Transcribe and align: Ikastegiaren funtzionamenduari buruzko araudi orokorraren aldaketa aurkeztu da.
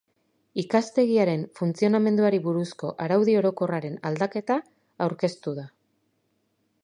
Ikastegiaren 0.61 1.43
funtzionamenduari 1.59 2.39
buruzko 2.47 2.89
araudi 3.05 3.37
orokorraren 3.41 4.01
aldaketa 4.11 4.59
aurkeztu 5.07 5.57
da. 5.61 5.69